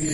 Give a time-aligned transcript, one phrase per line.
[0.00, 0.08] En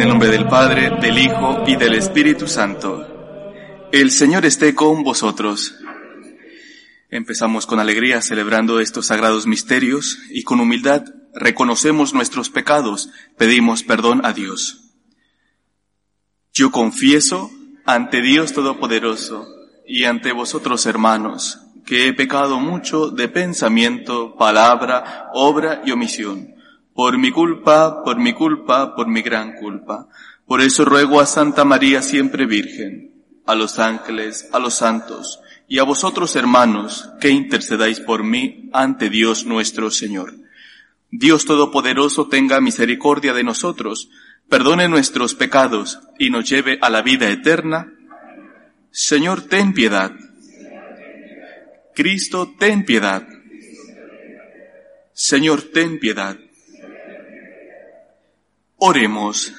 [0.00, 3.88] el nombre del Padre, del Hijo y del Espíritu Santo.
[3.90, 5.74] El Señor esté con vosotros.
[7.10, 11.02] Empezamos con alegría celebrando estos sagrados misterios y con humildad
[11.34, 14.92] reconocemos nuestros pecados, pedimos perdón a Dios.
[16.52, 17.50] Yo confieso
[17.84, 19.48] ante Dios Todopoderoso
[19.88, 21.58] y ante vosotros hermanos
[21.90, 26.54] que he pecado mucho de pensamiento, palabra, obra y omisión.
[26.94, 30.06] Por mi culpa, por mi culpa, por mi gran culpa.
[30.46, 35.80] Por eso ruego a Santa María siempre Virgen, a los ángeles, a los santos y
[35.80, 40.34] a vosotros hermanos que intercedáis por mí ante Dios nuestro Señor.
[41.10, 44.10] Dios Todopoderoso tenga misericordia de nosotros,
[44.48, 47.92] perdone nuestros pecados y nos lleve a la vida eterna.
[48.92, 50.12] Señor, ten piedad.
[52.00, 53.28] Cristo, ten piedad.
[55.12, 56.38] Señor, ten piedad.
[58.76, 59.52] Oremos.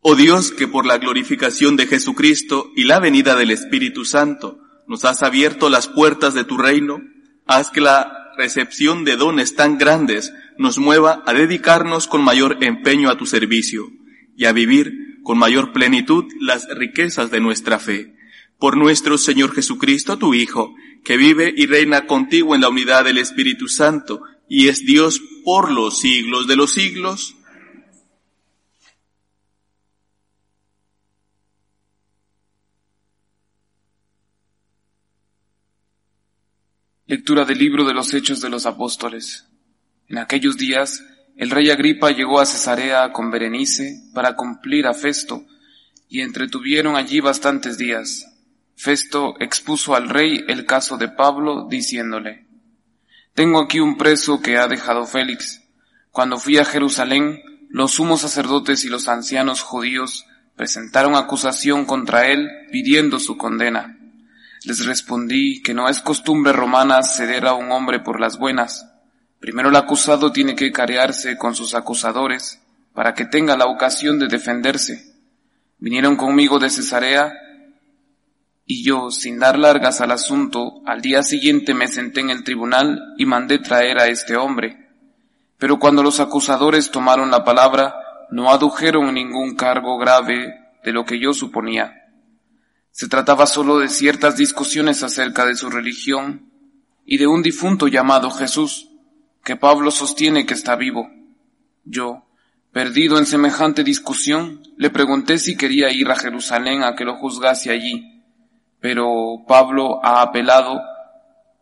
[0.00, 5.04] Oh Dios, que por la glorificación de Jesucristo y la venida del Espíritu Santo nos
[5.04, 7.02] has abierto las puertas de tu reino,
[7.44, 13.10] haz que la recepción de dones tan grandes nos mueva a dedicarnos con mayor empeño
[13.10, 13.90] a tu servicio
[14.38, 18.17] y a vivir con mayor plenitud las riquezas de nuestra fe.
[18.58, 23.18] Por nuestro Señor Jesucristo, tu Hijo, que vive y reina contigo en la unidad del
[23.18, 27.36] Espíritu Santo y es Dios por los siglos de los siglos.
[37.06, 39.46] Lectura del libro de los Hechos de los Apóstoles.
[40.08, 41.02] En aquellos días,
[41.36, 45.46] el rey Agripa llegó a Cesarea con Berenice para cumplir a Festo,
[46.08, 48.37] y entretuvieron allí bastantes días.
[48.78, 52.46] Festo expuso al rey el caso de Pablo, diciéndole,
[53.34, 55.64] Tengo aquí un preso que ha dejado Félix.
[56.12, 62.48] Cuando fui a Jerusalén, los sumos sacerdotes y los ancianos judíos presentaron acusación contra él
[62.70, 63.98] pidiendo su condena.
[64.62, 68.86] Les respondí que no es costumbre romana ceder a un hombre por las buenas.
[69.40, 72.60] Primero el acusado tiene que carearse con sus acusadores
[72.94, 75.16] para que tenga la ocasión de defenderse.
[75.78, 77.32] Vinieron conmigo de Cesarea
[78.70, 83.14] y yo, sin dar largas al asunto, al día siguiente me senté en el tribunal
[83.16, 84.90] y mandé traer a este hombre.
[85.56, 87.94] Pero cuando los acusadores tomaron la palabra,
[88.30, 92.10] no adujeron ningún cargo grave de lo que yo suponía.
[92.90, 96.52] Se trataba solo de ciertas discusiones acerca de su religión
[97.06, 98.90] y de un difunto llamado Jesús,
[99.42, 101.08] que Pablo sostiene que está vivo.
[101.86, 102.26] Yo,
[102.70, 107.70] perdido en semejante discusión, le pregunté si quería ir a Jerusalén a que lo juzgase
[107.70, 108.17] allí,
[108.80, 110.80] pero Pablo ha apelado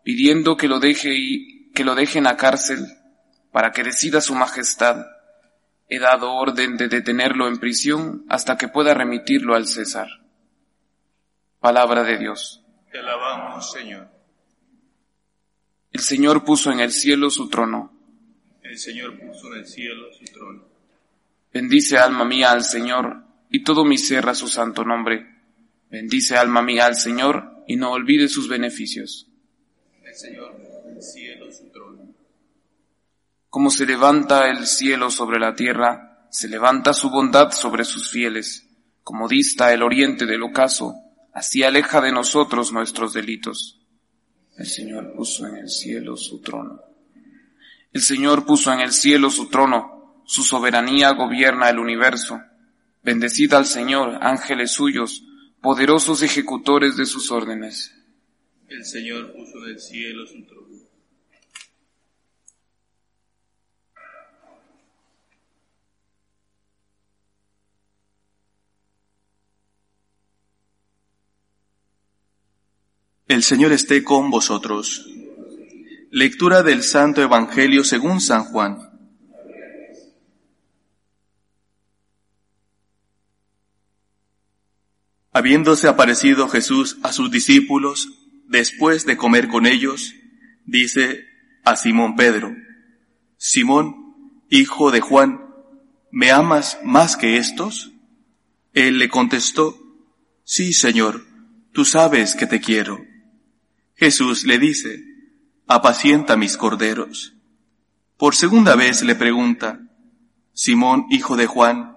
[0.03, 2.87] pidiendo que lo deje y que lo deje en la cárcel
[3.53, 5.06] para que decida su majestad.
[5.88, 10.09] He dado orden de detenerlo en prisión hasta que pueda remitirlo al César.
[11.60, 12.62] Palabra de Dios.
[12.91, 14.09] Te alabamos, Señor.
[15.93, 17.93] El Señor puso en el cielo su trono.
[18.62, 20.65] El Señor puso en el cielo su trono.
[21.53, 25.35] Bendice alma mía al Señor, y todo mi ser a su santo nombre.
[25.91, 29.28] Bendice alma mía al Señor, y no olvide sus beneficios.
[30.04, 32.14] El Señor puso en el cielo su trono.
[33.48, 38.69] Como se levanta el cielo sobre la tierra, se levanta su bondad sobre sus fieles.
[39.02, 40.94] Como dista el oriente del ocaso,
[41.32, 43.81] así aleja de nosotros nuestros delitos.
[44.56, 46.81] El Señor puso en el cielo su trono.
[47.93, 52.40] El Señor puso en el cielo su trono, su soberanía gobierna el universo.
[53.02, 55.22] Bendecid al Señor, ángeles suyos,
[55.61, 57.93] poderosos ejecutores de sus órdenes.
[58.69, 60.67] El Señor puso en el cielo su trono.
[73.29, 75.05] El Señor esté con vosotros.
[76.12, 78.95] Lectura del Santo Evangelio según San Juan.
[85.37, 88.09] Habiéndose aparecido Jesús a sus discípulos,
[88.49, 90.15] después de comer con ellos,
[90.65, 91.27] dice
[91.62, 92.56] a Simón Pedro,
[93.37, 94.15] Simón,
[94.49, 95.44] hijo de Juan,
[96.11, 97.93] ¿me amas más que estos?
[98.73, 99.79] Él le contestó,
[100.43, 101.27] Sí, Señor,
[101.71, 103.05] tú sabes que te quiero.
[103.94, 105.05] Jesús le dice,
[105.67, 107.35] apacienta mis corderos.
[108.17, 109.81] Por segunda vez le pregunta,
[110.55, 111.94] Simón, hijo de Juan,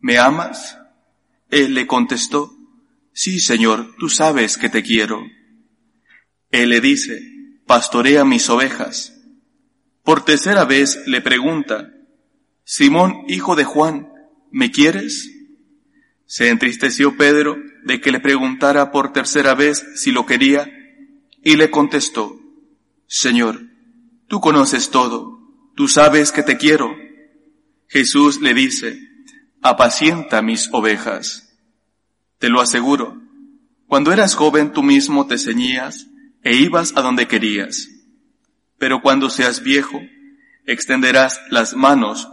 [0.00, 0.78] ¿me amas?
[1.48, 2.58] Él le contestó,
[3.12, 5.22] Sí, Señor, tú sabes que te quiero.
[6.50, 7.20] Él le dice,
[7.66, 9.18] pastorea mis ovejas.
[10.02, 11.92] Por tercera vez le pregunta,
[12.64, 14.12] Simón, hijo de Juan,
[14.50, 15.30] ¿me quieres?
[16.26, 20.70] Se entristeció Pedro de que le preguntara por tercera vez si lo quería
[21.42, 22.40] y le contestó,
[23.06, 23.60] Señor,
[24.28, 25.38] tú conoces todo,
[25.74, 26.96] tú sabes que te quiero.
[27.88, 28.98] Jesús le dice,
[29.60, 31.51] apacienta mis ovejas.
[32.42, 33.22] Te lo aseguro,
[33.86, 36.08] cuando eras joven tú mismo te ceñías
[36.42, 37.88] e ibas a donde querías.
[38.78, 40.00] Pero cuando seas viejo,
[40.66, 42.28] extenderás las manos,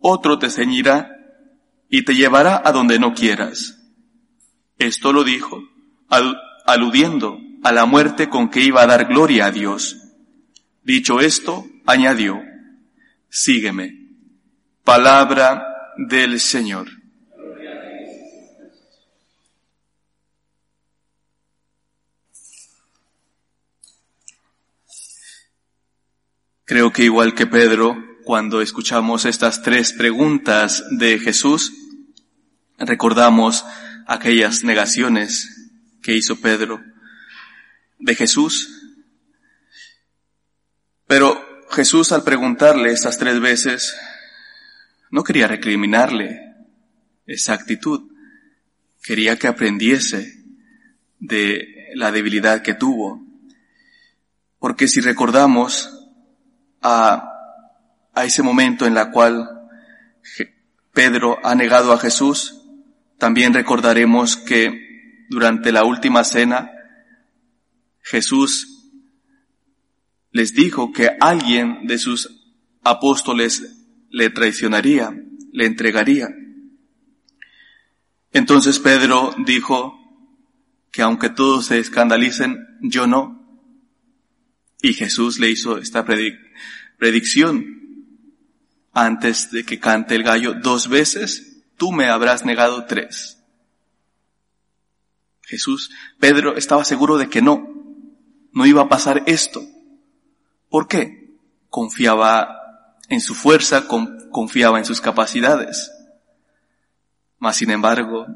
[0.00, 1.16] otro te ceñirá
[1.88, 3.78] y te llevará a donde no quieras.
[4.76, 5.62] Esto lo dijo,
[6.66, 9.96] aludiendo a la muerte con que iba a dar gloria a Dios.
[10.82, 12.38] Dicho esto, añadió,
[13.30, 14.10] sígueme.
[14.84, 15.64] Palabra
[15.96, 16.97] del Señor.
[26.68, 31.72] Creo que igual que Pedro, cuando escuchamos estas tres preguntas de Jesús,
[32.76, 33.64] recordamos
[34.06, 35.70] aquellas negaciones
[36.02, 36.84] que hizo Pedro
[37.98, 38.68] de Jesús.
[41.06, 43.96] Pero Jesús al preguntarle estas tres veces,
[45.10, 46.54] no quería recriminarle
[47.24, 48.12] esa actitud,
[49.02, 50.44] quería que aprendiese
[51.18, 53.26] de la debilidad que tuvo.
[54.58, 55.94] Porque si recordamos,
[56.82, 57.34] a,
[58.24, 59.48] ese momento en la cual
[60.92, 62.62] Pedro ha negado a Jesús,
[63.18, 66.72] también recordaremos que durante la última cena
[68.02, 68.78] Jesús
[70.32, 72.28] les dijo que alguien de sus
[72.82, 75.14] apóstoles le traicionaría,
[75.52, 76.28] le entregaría.
[78.32, 79.98] Entonces Pedro dijo
[80.90, 83.38] que aunque todos se escandalicen, yo no.
[84.80, 86.04] Y Jesús le hizo esta
[86.98, 87.76] predicción.
[88.92, 93.38] Antes de que cante el gallo dos veces, tú me habrás negado tres.
[95.42, 95.90] Jesús,
[96.20, 97.66] Pedro estaba seguro de que no,
[98.52, 99.62] no iba a pasar esto.
[100.68, 101.38] ¿Por qué?
[101.70, 102.58] Confiaba
[103.08, 103.86] en su fuerza,
[104.30, 105.90] confiaba en sus capacidades.
[107.38, 108.26] Mas sin embargo,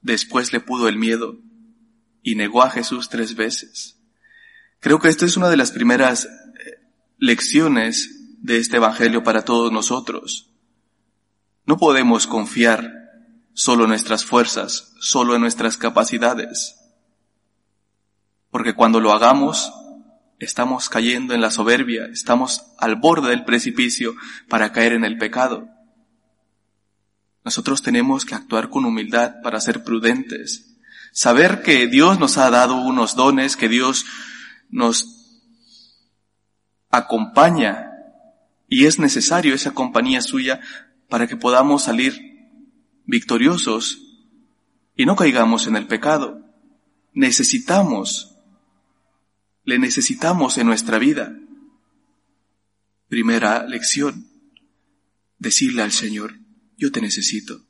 [0.00, 1.36] después le pudo el miedo
[2.22, 3.98] y negó a Jesús tres veces.
[4.78, 6.28] Creo que esta es una de las primeras
[7.20, 10.50] lecciones de este Evangelio para todos nosotros.
[11.66, 12.92] No podemos confiar
[13.52, 16.76] solo en nuestras fuerzas, solo en nuestras capacidades.
[18.50, 19.70] Porque cuando lo hagamos,
[20.38, 24.14] estamos cayendo en la soberbia, estamos al borde del precipicio
[24.48, 25.68] para caer en el pecado.
[27.44, 30.78] Nosotros tenemos que actuar con humildad para ser prudentes,
[31.12, 34.06] saber que Dios nos ha dado unos dones, que Dios
[34.70, 35.19] nos
[36.90, 37.90] acompaña
[38.68, 40.60] y es necesario esa compañía suya
[41.08, 42.30] para que podamos salir
[43.04, 44.00] victoriosos
[44.96, 46.40] y no caigamos en el pecado.
[47.12, 48.36] Necesitamos,
[49.64, 51.36] le necesitamos en nuestra vida.
[53.08, 54.28] Primera lección,
[55.38, 56.38] decirle al Señor,
[56.76, 57.62] yo te necesito.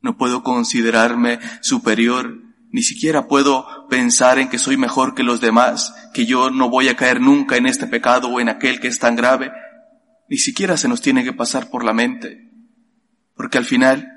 [0.00, 2.43] No puedo considerarme superior
[2.74, 6.88] ni siquiera puedo pensar en que soy mejor que los demás, que yo no voy
[6.88, 9.52] a caer nunca en este pecado o en aquel que es tan grave.
[10.28, 12.50] Ni siquiera se nos tiene que pasar por la mente.
[13.36, 14.08] Porque al final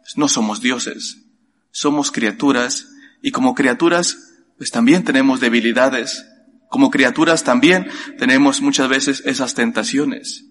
[0.00, 1.26] pues, no somos dioses,
[1.72, 2.88] somos criaturas
[3.20, 4.16] y como criaturas
[4.56, 6.24] pues también tenemos debilidades.
[6.70, 10.46] Como criaturas también tenemos muchas veces esas tentaciones.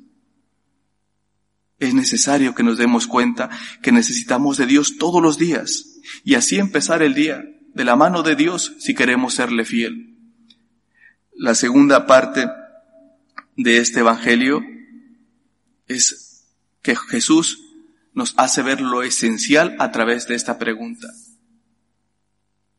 [1.79, 3.49] Es necesario que nos demos cuenta
[3.81, 8.23] que necesitamos de Dios todos los días y así empezar el día de la mano
[8.23, 10.17] de Dios si queremos serle fiel.
[11.33, 12.49] La segunda parte
[13.55, 14.61] de este Evangelio
[15.87, 16.45] es
[16.81, 17.59] que Jesús
[18.13, 21.07] nos hace ver lo esencial a través de esta pregunta.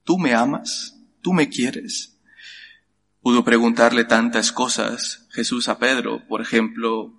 [0.05, 0.97] ¿Tú me amas?
[1.23, 2.19] ¿Tú me quieres?
[3.23, 7.15] Pudo preguntarle tantas cosas Jesús a Pedro, por ejemplo,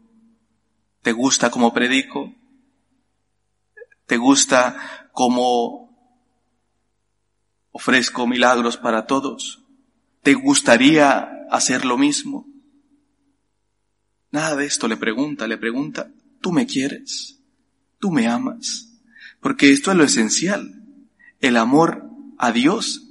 [1.01, 2.35] ¿te gusta como predico?
[4.07, 5.90] ¿Te gusta como
[7.71, 9.63] ofrezco milagros para todos.
[10.23, 12.47] ¿Te gustaría hacer lo mismo?
[14.31, 16.09] Nada de esto le pregunta, le pregunta,
[16.39, 17.39] ¿tú me quieres?
[17.99, 18.89] ¿Tú me amas?
[19.39, 20.83] Porque esto es lo esencial.
[21.39, 23.07] El amor a Dios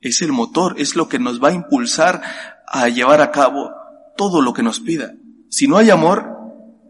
[0.00, 2.22] es el motor, es lo que nos va a impulsar
[2.66, 3.72] a llevar a cabo
[4.16, 5.14] todo lo que nos pida.
[5.48, 6.38] Si no hay amor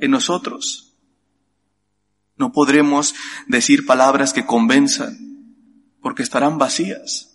[0.01, 0.95] en nosotros,
[2.37, 3.15] no podremos
[3.47, 5.30] decir palabras que convenzan,
[6.03, 7.31] porque estarán vacías.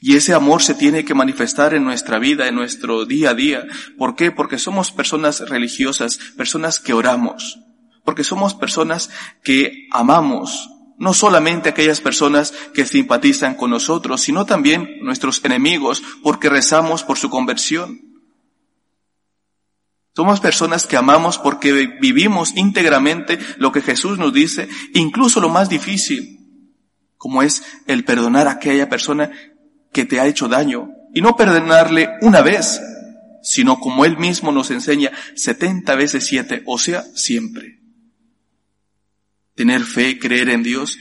[0.00, 3.66] Y ese amor se tiene que manifestar en nuestra vida, en nuestro día a día.
[3.98, 4.30] ¿Por qué?
[4.30, 7.58] Porque somos personas religiosas, personas que oramos,
[8.04, 9.10] porque somos personas
[9.42, 16.48] que amamos, no solamente aquellas personas que simpatizan con nosotros, sino también nuestros enemigos, porque
[16.48, 18.00] rezamos por su conversión.
[20.14, 25.68] Somos personas que amamos porque vivimos íntegramente lo que Jesús nos dice, incluso lo más
[25.68, 26.43] difícil,
[27.16, 29.30] como es el perdonar a aquella persona
[29.92, 32.80] que te ha hecho daño, y no perdonarle una vez,
[33.42, 37.80] sino como Él mismo nos enseña, setenta veces siete, o sea, siempre.
[39.54, 40.98] Tener fe, creer en Dios,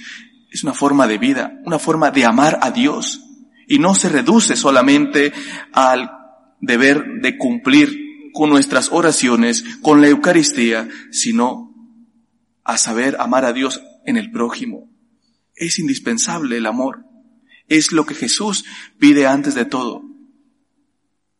[0.51, 3.22] es una forma de vida, una forma de amar a Dios,
[3.67, 5.34] y no se reduce solamente
[5.72, 6.12] al
[6.62, 11.74] deber de cumplir con nuestras oraciones, con la Eucaristía, sino
[12.63, 14.92] a saber amar a Dios en el prójimo.
[15.63, 17.05] Es indispensable el amor.
[17.70, 18.65] Es lo que Jesús
[19.00, 20.03] pide antes de todo.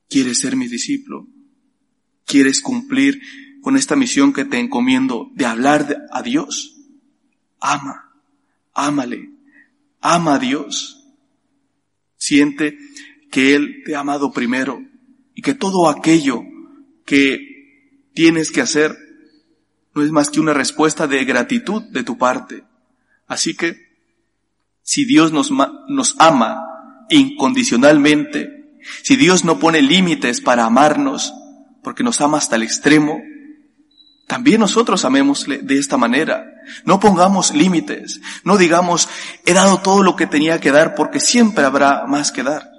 [0.10, 1.28] ¿Quieres ser mi discípulo?
[2.26, 3.22] ¿Quieres cumplir
[3.62, 6.78] con esta misión que te encomiendo de hablar a Dios?
[7.60, 8.14] Ama,
[8.74, 9.30] ámale,
[10.00, 11.06] ama a Dios.
[12.16, 12.78] Siente
[13.30, 14.82] que Él te ha amado primero
[15.36, 16.44] y que todo aquello
[17.06, 18.96] que tienes que hacer
[19.94, 22.64] no es más que una respuesta de gratitud de tu parte.
[23.28, 23.83] Así que,
[24.84, 26.62] si Dios nos, ama
[27.10, 31.34] incondicionalmente, si Dios no pone límites para amarnos,
[31.82, 33.22] porque nos ama hasta el extremo,
[34.28, 36.46] también nosotros amémosle de esta manera.
[36.86, 39.10] No pongamos límites, no digamos,
[39.46, 42.70] he dado todo lo que tenía que dar porque siempre habrá más que dar.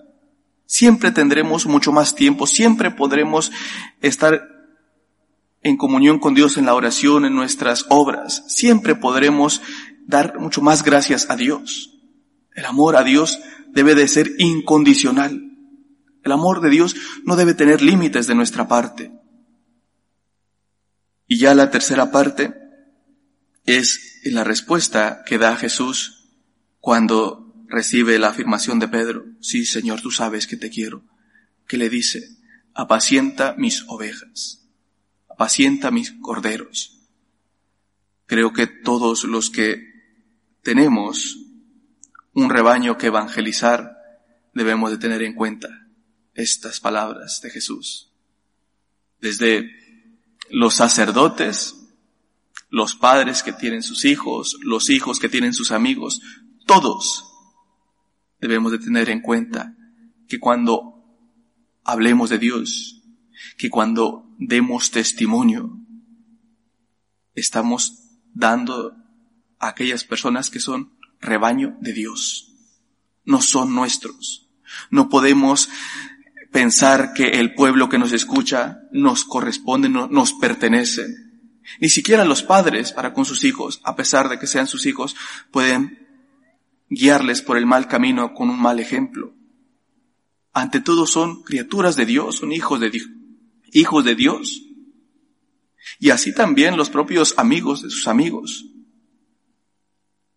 [0.67, 3.53] Siempre tendremos mucho más tiempo, siempre podremos
[4.01, 4.43] estar
[5.63, 8.45] en comunión con Dios en la oración, en nuestras obras.
[8.49, 9.63] Siempre podremos
[10.07, 11.94] dar mucho más gracias a Dios.
[12.55, 13.41] El amor a Dios
[13.73, 15.43] debe de ser incondicional.
[16.23, 19.13] El amor de Dios no debe tener límites de nuestra parte.
[21.27, 22.55] Y ya la tercera parte
[23.67, 26.31] es la respuesta que da Jesús
[26.81, 31.03] cuando recibe la afirmación de Pedro, sí Señor, tú sabes que te quiero,
[31.67, 32.37] que le dice,
[32.75, 34.69] apacienta mis ovejas,
[35.29, 37.01] apacienta mis corderos.
[38.27, 39.83] Creo que todos los que
[40.63, 41.44] tenemos
[42.35, 43.97] un rebaño que evangelizar,
[44.53, 45.69] debemos de tener en cuenta
[46.35, 48.13] estas palabras de Jesús.
[49.21, 49.71] Desde
[50.51, 51.77] los sacerdotes,
[52.69, 56.21] los padres que tienen sus hijos, los hijos que tienen sus amigos,
[56.67, 57.25] todos
[58.41, 59.77] debemos de tener en cuenta
[60.29, 60.95] que cuando
[61.85, 63.03] hablemos de Dios,
[63.57, 65.79] que cuando demos testimonio,
[67.35, 68.97] estamos dando
[69.59, 70.94] a aquellas personas que son
[71.25, 72.53] rebaño de Dios,
[73.25, 74.49] no son nuestros.
[74.91, 75.69] No podemos
[76.53, 81.07] pensar que el pueblo que nos escucha nos corresponde, no, nos pertenece.
[81.81, 85.17] Ni siquiera los padres para con sus hijos, a pesar de que sean sus hijos,
[85.51, 86.07] pueden
[86.89, 89.35] guiarles por el mal camino con un mal ejemplo.
[90.53, 93.09] Ante todo son criaturas de Dios, son hijos de Dios,
[93.73, 94.63] hijos de Dios.
[95.99, 98.67] Y así también los propios amigos de sus amigos.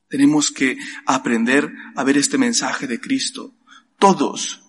[0.09, 3.53] Tenemos que aprender a ver este mensaje de Cristo.
[3.99, 4.61] Todos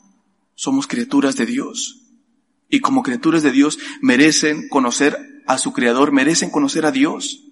[0.54, 2.02] somos criaturas de Dios.
[2.68, 5.16] Y como criaturas de Dios merecen conocer
[5.46, 7.44] a su Creador, merecen conocer a Dios.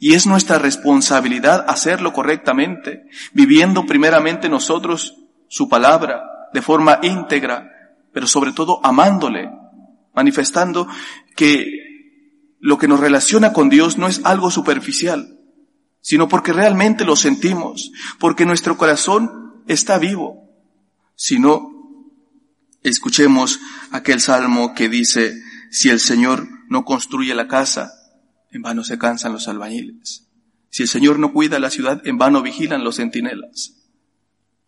[0.00, 5.16] Y es nuestra responsabilidad hacerlo correctamente, viviendo primeramente nosotros
[5.48, 7.70] su palabra de forma íntegra,
[8.12, 9.48] pero sobre todo amándole,
[10.14, 10.88] manifestando
[11.36, 11.88] que
[12.60, 15.37] lo que nos relaciona con Dios no es algo superficial,
[16.00, 20.48] sino porque realmente lo sentimos, porque nuestro corazón está vivo.
[21.14, 21.70] Si no,
[22.82, 25.34] escuchemos aquel salmo que dice,
[25.70, 27.92] si el Señor no construye la casa,
[28.50, 30.28] en vano se cansan los albañiles.
[30.70, 33.74] Si el Señor no cuida la ciudad, en vano vigilan los centinelas.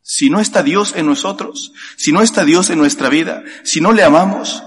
[0.02, 3.92] Si no está Dios en nosotros, si no está Dios en nuestra vida, si no
[3.92, 4.62] le amamos,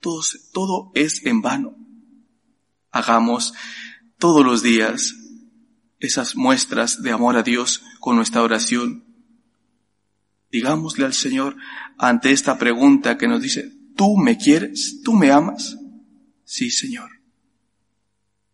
[0.00, 0.22] todo,
[0.52, 1.76] todo es en vano.
[2.90, 3.54] Hagamos
[4.18, 5.14] todos los días
[6.02, 9.12] esas muestras de amor a Dios con nuestra oración
[10.52, 11.56] Digámosle al Señor
[11.96, 15.00] ante esta pregunta que nos dice, ¿tú me quieres?
[15.02, 15.78] ¿Tú me amas?
[16.44, 17.10] Sí, Señor.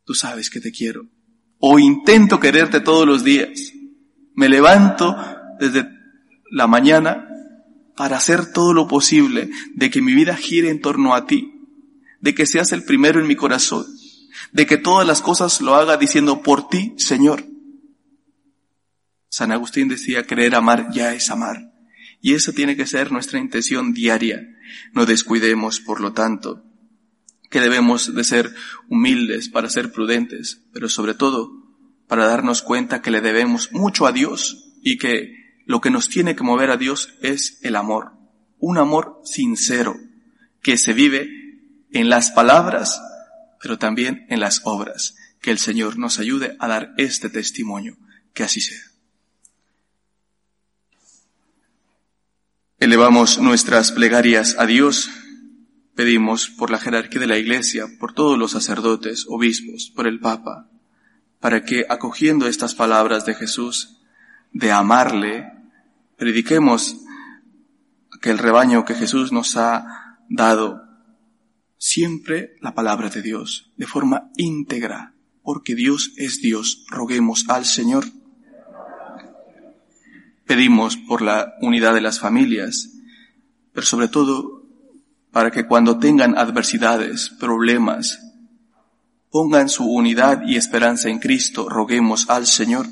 [0.04, 1.08] Tú sabes que te quiero.
[1.58, 3.72] O intento quererte todos los días.
[4.34, 5.16] Me levanto
[5.58, 5.88] desde
[6.52, 7.28] la mañana
[7.96, 11.52] para hacer todo lo posible de que mi vida gire en torno a ti,
[12.20, 13.84] de que seas el primero en mi corazón,
[14.52, 17.44] de que todas las cosas lo haga diciendo por ti, Señor.
[19.28, 21.72] San Agustín decía, creer amar ya es amar.
[22.20, 24.42] Y esa tiene que ser nuestra intención diaria.
[24.92, 26.64] No descuidemos, por lo tanto,
[27.50, 28.54] que debemos de ser
[28.88, 31.52] humildes para ser prudentes, pero sobre todo
[32.06, 36.34] para darnos cuenta que le debemos mucho a Dios y que lo que nos tiene
[36.34, 38.12] que mover a Dios es el amor,
[38.58, 39.96] un amor sincero,
[40.62, 41.28] que se vive
[41.92, 43.00] en las palabras,
[43.60, 45.16] pero también en las obras.
[45.40, 47.96] Que el Señor nos ayude a dar este testimonio,
[48.34, 48.82] que así sea.
[52.80, 55.10] Elevamos nuestras plegarias a Dios,
[55.96, 60.68] pedimos por la jerarquía de la Iglesia, por todos los sacerdotes, obispos, por el Papa,
[61.40, 63.98] para que acogiendo estas palabras de Jesús,
[64.52, 65.52] de amarle,
[66.16, 66.96] prediquemos
[68.20, 70.87] que el rebaño que Jesús nos ha dado
[71.78, 76.84] siempre la palabra de Dios, de forma íntegra, porque Dios es Dios.
[76.88, 78.04] Roguemos al Señor.
[80.44, 82.90] Pedimos por la unidad de las familias,
[83.72, 84.58] pero sobre todo
[85.30, 88.18] para que cuando tengan adversidades, problemas,
[89.30, 92.86] pongan su unidad y esperanza en Cristo, roguemos al Señor.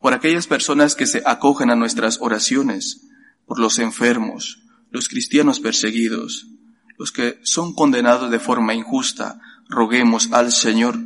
[0.00, 3.08] Por aquellas personas que se acogen a nuestras oraciones,
[3.46, 6.48] por los enfermos, los cristianos perseguidos,
[7.02, 10.96] los que son condenados de forma injusta, roguemos al Señor.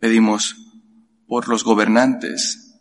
[0.00, 0.56] Pedimos
[1.28, 2.74] por los gobernantes,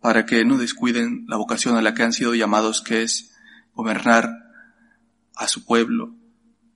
[0.00, 3.34] para que no descuiden la vocación a la que han sido llamados, que es
[3.74, 4.30] gobernar
[5.34, 6.14] a su pueblo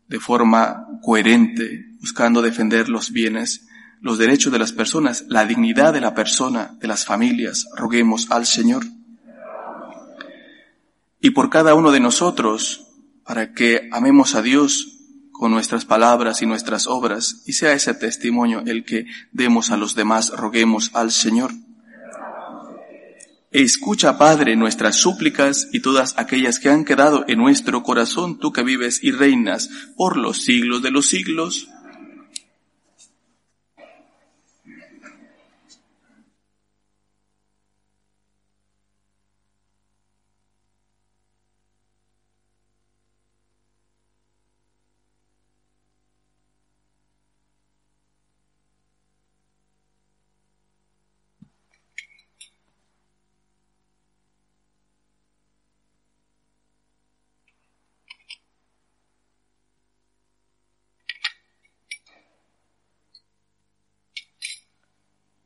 [0.09, 3.69] de forma coherente, buscando defender los bienes,
[4.01, 7.69] los derechos de las personas, la dignidad de la persona, de las familias.
[7.77, 8.83] Roguemos al Señor.
[11.21, 12.90] Y por cada uno de nosotros,
[13.25, 14.99] para que amemos a Dios
[15.33, 19.95] con nuestras palabras y nuestras obras, y sea ese testimonio el que demos a los
[19.95, 21.53] demás, roguemos al Señor.
[23.51, 28.63] Escucha, Padre, nuestras súplicas y todas aquellas que han quedado en nuestro corazón, tú que
[28.63, 31.69] vives y reinas por los siglos de los siglos.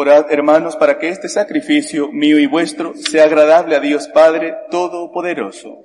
[0.00, 5.84] Orad, hermanos, para que este sacrificio mío y vuestro sea agradable a Dios Padre Todopoderoso.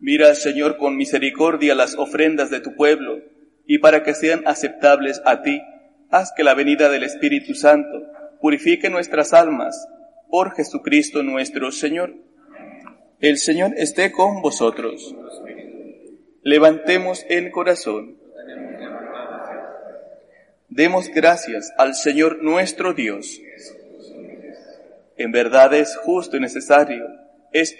[0.00, 3.22] Mira, Señor, con misericordia las ofrendas de tu pueblo,
[3.66, 5.62] y para que sean aceptables a ti,
[6.10, 8.02] haz que la venida del Espíritu Santo
[8.42, 9.88] purifique nuestras almas,
[10.28, 12.27] por Jesucristo nuestro Señor.
[13.20, 15.12] El Señor esté con vosotros.
[16.44, 18.16] Levantemos el corazón.
[20.68, 23.40] Demos gracias al Señor nuestro Dios.
[25.16, 27.08] En verdad es justo y necesario
[27.52, 27.76] es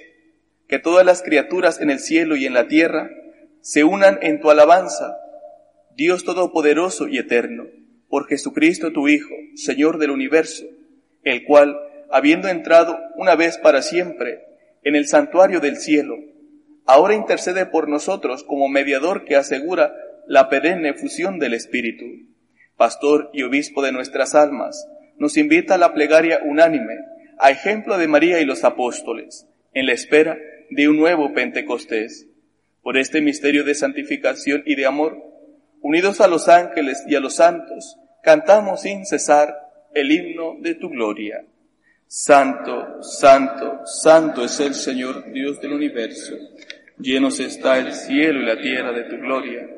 [0.66, 3.08] que todas las criaturas en el cielo y en la tierra
[3.60, 5.18] se unan en tu alabanza,
[5.94, 7.68] Dios Todopoderoso y Eterno,
[8.08, 10.64] por Jesucristo tu Hijo, Señor del universo,
[11.22, 11.78] el cual,
[12.10, 14.47] habiendo entrado una vez para siempre
[14.82, 16.16] en el santuario del cielo,
[16.86, 19.94] ahora intercede por nosotros como mediador que asegura
[20.26, 22.04] la perenne fusión del Espíritu.
[22.76, 24.86] Pastor y obispo de nuestras almas,
[25.16, 26.94] nos invita a la plegaria unánime,
[27.38, 30.38] a ejemplo de María y los apóstoles, en la espera
[30.70, 32.26] de un nuevo Pentecostés.
[32.82, 35.18] Por este misterio de santificación y de amor,
[35.82, 39.56] unidos a los ángeles y a los santos, cantamos sin cesar
[39.94, 41.44] el himno de tu gloria.
[42.10, 46.38] Santo, santo, santo es el Señor Dios del universo.
[46.98, 49.68] Llenos está el cielo y la tierra de tu gloria.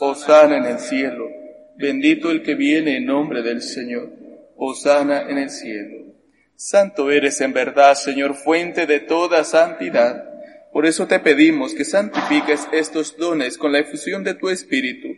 [0.00, 1.28] Osana en el cielo.
[1.76, 4.10] Bendito el que viene en nombre del Señor.
[4.56, 6.14] Osana en el cielo.
[6.54, 10.24] Santo eres en verdad, Señor, fuente de toda santidad.
[10.72, 15.08] Por eso te pedimos que santifiques estos dones con la efusión de tu Espíritu,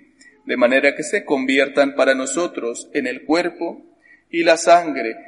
[0.45, 3.81] de manera que se conviertan para nosotros en el cuerpo
[4.29, 5.28] y la sangre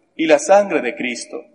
[0.15, 1.45] y la sangre de Cristo.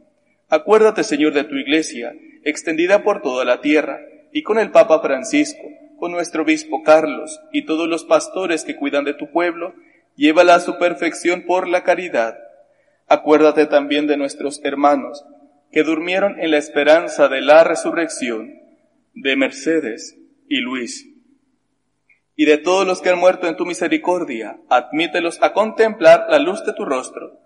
[0.49, 2.15] Acuérdate, Señor, de tu iglesia,
[2.45, 4.01] extendida por toda la tierra,
[4.33, 5.63] y con el Papa Francisco,
[5.99, 9.75] con nuestro obispo Carlos y todos los pastores que cuidan de tu pueblo,
[10.15, 12.37] llévala a su perfección por la caridad.
[13.09, 15.25] Acuérdate también de nuestros hermanos,
[15.73, 18.61] que durmieron en la esperanza de la resurrección,
[19.15, 21.09] de Mercedes y Luis.
[22.37, 26.65] Y de todos los que han muerto en tu misericordia, admítelos a contemplar la luz
[26.65, 27.46] de tu rostro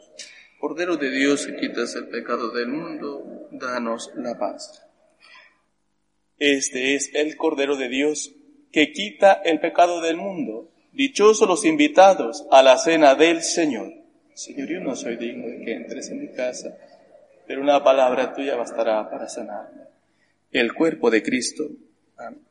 [0.61, 4.85] Cordero de Dios, que quitas el pecado del mundo, danos la paz.
[6.37, 8.35] Este es el Cordero de Dios
[8.71, 10.69] que quita el pecado del mundo.
[10.91, 13.91] Dichosos los invitados a la cena del Señor.
[14.35, 16.77] Señor, yo no soy digno de que entres en mi casa,
[17.47, 19.85] pero una palabra tuya bastará para sanarme.
[20.51, 21.63] El cuerpo de Cristo.
[22.17, 22.50] Amén.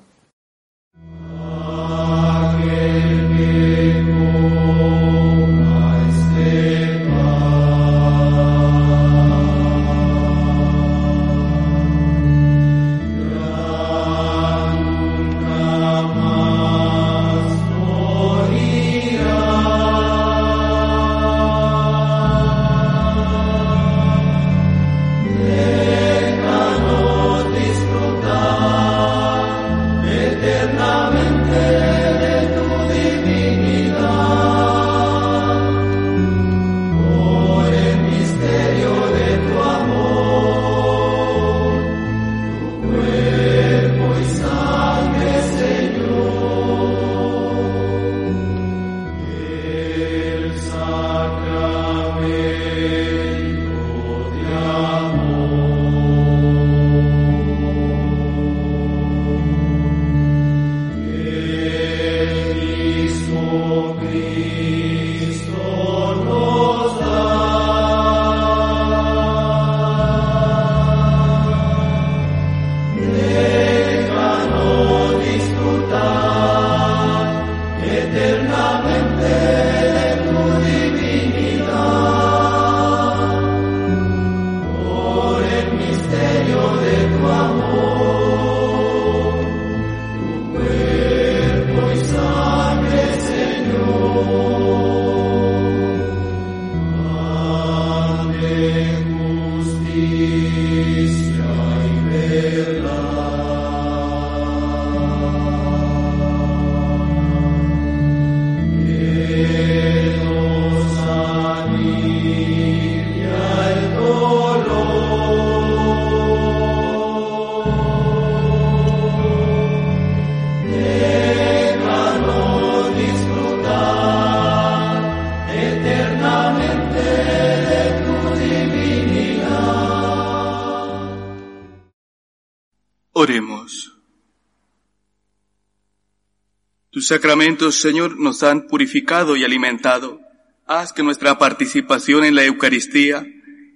[137.15, 140.21] Sacramentos, Señor, nos han purificado y alimentado
[140.65, 143.27] haz que nuestra participación en la Eucaristía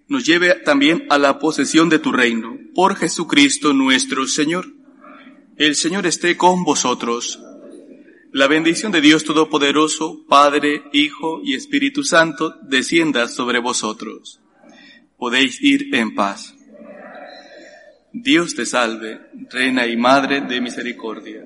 [0.07, 4.67] nos lleve también a la posesión de tu reino, por Jesucristo nuestro Señor.
[5.57, 7.41] El Señor esté con vosotros.
[8.31, 14.39] La bendición de Dios Todopoderoso, Padre, Hijo y Espíritu Santo, descienda sobre vosotros.
[15.17, 16.55] Podéis ir en paz.
[18.13, 19.19] Dios te salve,
[19.49, 21.45] Reina y Madre de Misericordia,